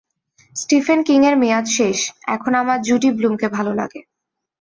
[0.55, 1.97] Stephen King এর মেয়াদ শেষ,
[2.27, 3.99] এখন আমার জুডি ব্লুম কে ভালো লাগে।